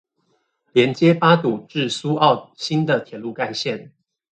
[0.73, 3.91] 連接八堵至蘇澳新的鐵路幹線